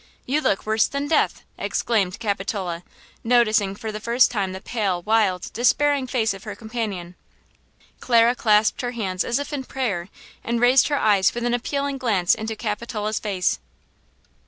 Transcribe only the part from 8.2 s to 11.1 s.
clasped her hands as if in prayer and raised her